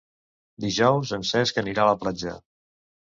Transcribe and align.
Dijous 0.65 1.11
en 1.19 1.25
Cesc 1.33 1.61
anirà 1.65 1.85
a 1.85 1.91
la 1.91 2.01
platja. 2.05 2.35